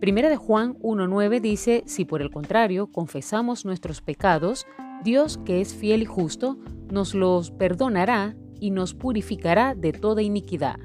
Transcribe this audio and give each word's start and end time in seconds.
Primera 0.00 0.28
de 0.28 0.36
Juan 0.36 0.74
1.9 0.74 1.40
dice, 1.40 1.82
si 1.86 2.04
por 2.04 2.22
el 2.22 2.30
contrario 2.30 2.86
confesamos 2.86 3.64
nuestros 3.64 4.00
pecados, 4.00 4.64
Dios, 5.02 5.38
que 5.44 5.60
es 5.60 5.74
fiel 5.74 6.02
y 6.02 6.04
justo, 6.04 6.56
nos 6.88 7.14
los 7.14 7.50
perdonará 7.50 8.36
y 8.60 8.70
nos 8.70 8.94
purificará 8.94 9.74
de 9.74 9.92
toda 9.92 10.22
iniquidad. 10.22 10.76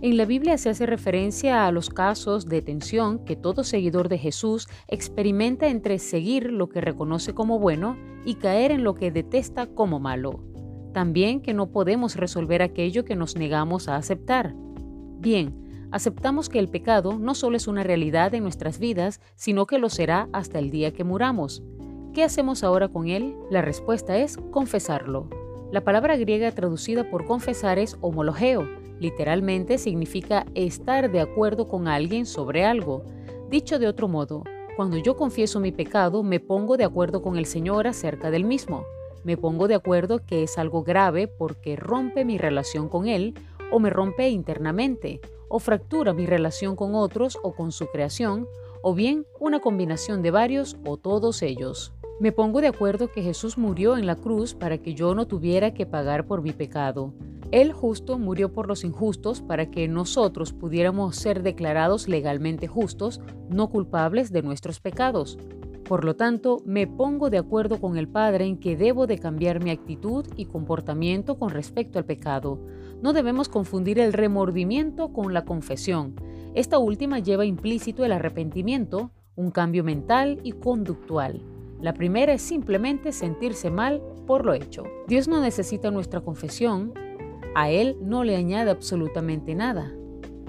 En 0.00 0.16
la 0.16 0.24
Biblia 0.24 0.56
se 0.56 0.70
hace 0.70 0.86
referencia 0.86 1.66
a 1.66 1.72
los 1.72 1.90
casos 1.90 2.46
de 2.46 2.62
tensión 2.62 3.22
que 3.26 3.36
todo 3.36 3.62
seguidor 3.62 4.08
de 4.08 4.16
Jesús 4.16 4.68
experimenta 4.88 5.68
entre 5.68 5.98
seguir 5.98 6.50
lo 6.50 6.70
que 6.70 6.80
reconoce 6.80 7.34
como 7.34 7.58
bueno 7.58 7.98
y 8.24 8.36
caer 8.36 8.70
en 8.70 8.84
lo 8.84 8.94
que 8.94 9.10
detesta 9.10 9.66
como 9.66 10.00
malo. 10.00 10.42
También 10.94 11.42
que 11.42 11.52
no 11.52 11.70
podemos 11.70 12.16
resolver 12.16 12.62
aquello 12.62 13.04
que 13.04 13.16
nos 13.16 13.36
negamos 13.36 13.88
a 13.88 13.96
aceptar. 13.96 14.54
Bien, 15.18 15.69
aceptamos 15.90 16.48
que 16.48 16.58
el 16.58 16.68
pecado 16.68 17.18
no 17.18 17.34
solo 17.34 17.56
es 17.56 17.66
una 17.66 17.82
realidad 17.82 18.34
en 18.34 18.42
nuestras 18.42 18.78
vidas, 18.78 19.20
sino 19.34 19.66
que 19.66 19.78
lo 19.78 19.88
será 19.88 20.28
hasta 20.32 20.58
el 20.58 20.70
día 20.70 20.92
que 20.92 21.04
muramos. 21.04 21.62
¿Qué 22.14 22.24
hacemos 22.24 22.64
ahora 22.64 22.88
con 22.88 23.08
él? 23.08 23.36
La 23.50 23.62
respuesta 23.62 24.18
es 24.18 24.36
confesarlo. 24.50 25.28
La 25.70 25.82
palabra 25.82 26.16
griega 26.16 26.50
traducida 26.50 27.08
por 27.08 27.24
confesar 27.24 27.78
es 27.78 27.96
homologeo. 28.00 28.68
Literalmente 28.98 29.78
significa 29.78 30.44
estar 30.54 31.10
de 31.10 31.20
acuerdo 31.20 31.68
con 31.68 31.86
alguien 31.86 32.26
sobre 32.26 32.64
algo. 32.64 33.04
Dicho 33.48 33.78
de 33.78 33.86
otro 33.86 34.08
modo, 34.08 34.42
cuando 34.76 34.96
yo 34.96 35.16
confieso 35.16 35.60
mi 35.60 35.72
pecado, 35.72 36.22
me 36.22 36.40
pongo 36.40 36.76
de 36.76 36.84
acuerdo 36.84 37.22
con 37.22 37.36
el 37.36 37.46
Señor 37.46 37.86
acerca 37.86 38.30
del 38.30 38.44
mismo. 38.44 38.84
Me 39.24 39.36
pongo 39.36 39.68
de 39.68 39.74
acuerdo 39.74 40.24
que 40.24 40.42
es 40.42 40.58
algo 40.58 40.82
grave 40.82 41.28
porque 41.28 41.76
rompe 41.76 42.24
mi 42.24 42.38
relación 42.38 42.88
con 42.88 43.06
Él 43.06 43.34
o 43.70 43.78
me 43.78 43.90
rompe 43.90 44.28
internamente 44.28 45.20
o 45.50 45.58
fractura 45.58 46.14
mi 46.14 46.26
relación 46.26 46.76
con 46.76 46.94
otros 46.94 47.38
o 47.42 47.52
con 47.54 47.72
su 47.72 47.88
creación, 47.88 48.46
o 48.82 48.94
bien 48.94 49.26
una 49.38 49.60
combinación 49.60 50.22
de 50.22 50.30
varios 50.30 50.76
o 50.86 50.96
todos 50.96 51.42
ellos. 51.42 51.92
Me 52.20 52.32
pongo 52.32 52.60
de 52.60 52.68
acuerdo 52.68 53.10
que 53.10 53.22
Jesús 53.22 53.58
murió 53.58 53.98
en 53.98 54.06
la 54.06 54.14
cruz 54.14 54.54
para 54.54 54.78
que 54.78 54.94
yo 54.94 55.14
no 55.14 55.26
tuviera 55.26 55.74
que 55.74 55.86
pagar 55.86 56.26
por 56.26 56.40
mi 56.40 56.52
pecado. 56.52 57.12
Él 57.50 57.72
justo 57.72 58.16
murió 58.16 58.52
por 58.52 58.68
los 58.68 58.84
injustos 58.84 59.42
para 59.42 59.70
que 59.70 59.88
nosotros 59.88 60.52
pudiéramos 60.52 61.16
ser 61.16 61.42
declarados 61.42 62.06
legalmente 62.06 62.68
justos, 62.68 63.20
no 63.48 63.70
culpables 63.70 64.30
de 64.30 64.42
nuestros 64.42 64.78
pecados. 64.78 65.36
Por 65.90 66.04
lo 66.04 66.14
tanto, 66.14 66.62
me 66.64 66.86
pongo 66.86 67.30
de 67.30 67.38
acuerdo 67.38 67.80
con 67.80 67.96
el 67.96 68.06
Padre 68.06 68.44
en 68.44 68.60
que 68.60 68.76
debo 68.76 69.08
de 69.08 69.18
cambiar 69.18 69.60
mi 69.60 69.70
actitud 69.70 70.24
y 70.36 70.44
comportamiento 70.44 71.36
con 71.36 71.50
respecto 71.50 71.98
al 71.98 72.04
pecado. 72.04 72.60
No 73.02 73.12
debemos 73.12 73.48
confundir 73.48 73.98
el 73.98 74.12
remordimiento 74.12 75.12
con 75.12 75.34
la 75.34 75.44
confesión. 75.44 76.14
Esta 76.54 76.78
última 76.78 77.18
lleva 77.18 77.44
implícito 77.44 78.04
el 78.04 78.12
arrepentimiento, 78.12 79.10
un 79.34 79.50
cambio 79.50 79.82
mental 79.82 80.38
y 80.44 80.52
conductual. 80.52 81.42
La 81.80 81.92
primera 81.92 82.34
es 82.34 82.42
simplemente 82.42 83.10
sentirse 83.10 83.68
mal 83.68 84.00
por 84.28 84.46
lo 84.46 84.54
hecho. 84.54 84.84
Dios 85.08 85.26
no 85.26 85.40
necesita 85.40 85.90
nuestra 85.90 86.20
confesión, 86.20 86.94
a 87.56 87.68
Él 87.68 87.96
no 88.00 88.22
le 88.22 88.36
añade 88.36 88.70
absolutamente 88.70 89.56
nada. 89.56 89.92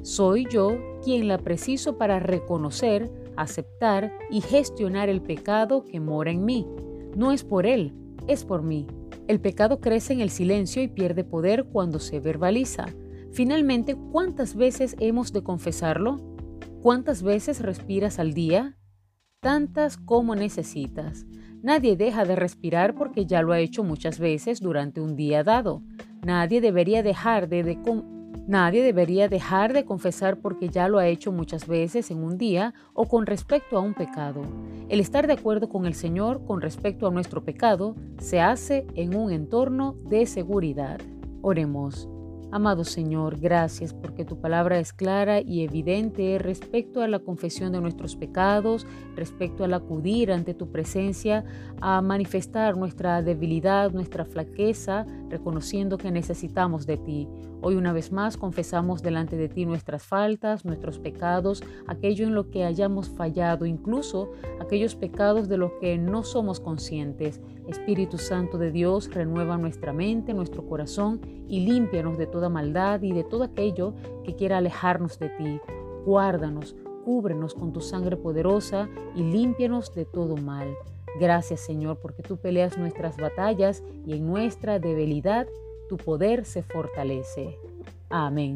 Soy 0.04 0.46
yo 0.52 0.78
quien 1.04 1.28
la 1.28 1.40
preciso 1.40 1.98
para 1.98 2.20
reconocer, 2.20 3.10
aceptar 3.38 4.12
y 4.30 4.42
gestionar 4.42 5.10
el 5.10 5.22
pecado 5.22 5.84
que 5.84 6.00
mora 6.00 6.32
en 6.32 6.46
mí. 6.46 6.68
No 7.16 7.32
es 7.32 7.44
por 7.44 7.66
Él, 7.66 7.94
es 8.28 8.46
por 8.46 8.64
mí. 8.64 8.88
El 9.28 9.40
pecado 9.40 9.80
crece 9.80 10.14
en 10.14 10.22
el 10.22 10.30
silencio 10.30 10.82
y 10.82 10.88
pierde 10.88 11.24
poder 11.24 11.66
cuando 11.66 12.00
se 12.00 12.20
verbaliza. 12.20 12.88
Finalmente, 13.32 13.96
¿cuántas 14.12 14.56
veces 14.56 14.96
hemos 15.00 15.32
de 15.32 15.44
confesarlo? 15.44 16.18
¿Cuántas 16.82 17.24
veces 17.24 17.62
respiras 17.62 18.20
al 18.20 18.34
día? 18.34 18.78
Tantas 19.40 19.98
como 19.98 20.36
necesitas. 20.36 21.26
Nadie 21.62 21.96
deja 21.96 22.26
de 22.26 22.36
respirar 22.36 22.96
porque 22.96 23.26
ya 23.26 23.42
lo 23.42 23.54
ha 23.54 23.60
hecho 23.60 23.84
muchas 23.84 24.20
veces 24.20 24.60
durante 24.60 25.00
un 25.00 25.16
día 25.16 25.44
dado. 25.44 25.84
Nadie 26.26 26.60
debería 26.60 27.04
dejar 27.04 27.48
de, 27.50 27.78
Nadie 28.48 28.84
debería 28.84 29.28
dejar 29.28 29.74
de 29.74 29.86
confesar 29.86 30.40
porque 30.40 30.70
ya 30.70 30.88
lo 30.88 31.00
ha 31.00 31.08
hecho 31.08 31.32
muchas 31.32 31.68
veces 31.68 32.12
en 32.12 32.24
un 32.24 32.38
día 32.38 32.74
o 32.94 33.08
con 33.08 33.26
respecto 33.26 33.78
a 33.78 33.82
un 33.82 33.94
pecado. 33.94 34.42
El 34.90 35.00
estar 35.00 35.28
de 35.28 35.34
acuerdo 35.34 35.70
con 35.70 35.86
el 35.86 35.94
Señor 35.94 36.46
con 36.46 36.62
respecto 36.62 37.08
a 37.08 37.12
nuestro 37.12 37.44
pecado 37.44 37.96
se 38.20 38.42
hace 38.42 38.86
en 38.96 39.16
un 39.16 39.32
entorno 39.32 39.96
de 40.06 40.26
seguridad. 40.26 41.00
Oremos. 41.42 42.10
Amado 42.54 42.84
Señor, 42.84 43.40
gracias 43.40 43.94
porque 43.94 44.26
tu 44.26 44.42
palabra 44.42 44.78
es 44.78 44.92
clara 44.92 45.40
y 45.40 45.64
evidente 45.64 46.38
respecto 46.38 47.02
a 47.02 47.08
la 47.08 47.20
confesión 47.20 47.72
de 47.72 47.80
nuestros 47.80 48.18
pecados, 48.18 48.86
respecto 49.16 49.64
al 49.64 49.74
acudir 49.74 50.34
ante 50.34 50.54
tu 50.54 50.70
presencia, 50.70 51.46
a 51.80 52.02
manifestar 52.02 52.76
nuestra 52.76 53.22
debilidad, 53.22 53.94
nuestra 53.94 54.26
flaqueza, 54.26 55.06
reconociendo 55.30 55.98
que 55.98 56.12
necesitamos 56.12 56.86
de 56.86 56.98
ti. 56.98 57.30
Hoy 57.64 57.76
una 57.76 57.94
vez 57.94 58.12
más 58.12 58.38
confesamos 58.38 59.04
delante 59.04 59.38
de 59.38 59.48
ti 59.48 59.66
nuestras 59.66 60.04
faltas, 60.04 60.66
nuestros 60.66 60.98
pecados, 60.98 61.64
aquello 61.88 62.26
en 62.26 62.34
lo 62.34 62.50
que 62.50 62.66
hayamos 62.66 63.10
fallado, 63.10 63.66
incluso 63.66 64.32
aquellos 64.60 64.96
pecados 64.96 65.48
de 65.48 65.58
los 65.58 65.72
que 65.80 65.98
no 66.00 66.24
somos 66.24 66.60
conscientes. 66.60 67.40
Espíritu 67.68 68.18
Santo 68.18 68.58
de 68.58 68.72
Dios, 68.72 69.10
renueva 69.14 69.58
nuestra 69.58 69.94
mente, 69.94 70.34
nuestro 70.34 70.66
corazón 70.66 71.22
y 71.48 71.60
límpianos 71.62 72.18
de 72.18 72.26
maldad 72.50 73.02
y 73.02 73.14
de 73.14 73.24
todo 73.24 73.44
aquello 73.44 73.94
que 74.24 74.36
quiera 74.36 74.58
alejarnos 74.58 75.20
de 75.20 75.30
ti. 75.30 75.60
Guárdanos, 76.06 76.76
cúbrenos 77.06 77.54
con 77.54 77.74
tu 77.74 77.82
sangre 77.82 78.18
poderosa 78.18 78.90
y 79.16 79.24
límpianos 79.24 79.94
de 79.94 80.06
todo 80.06 80.38
mal. 80.38 80.76
Gracias 81.20 81.60
Señor 81.60 81.98
porque 82.02 82.24
tú 82.24 82.38
peleas 82.38 82.78
nuestras 82.78 83.18
batallas 83.18 83.84
y 84.06 84.14
en 84.14 84.28
nuestra 84.28 84.80
debilidad 84.80 85.48
tu 85.90 85.98
poder 85.98 86.46
se 86.46 86.64
fortalece. 86.64 87.58
Amén. 88.10 88.56